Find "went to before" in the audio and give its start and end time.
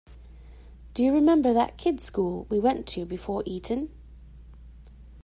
2.59-3.43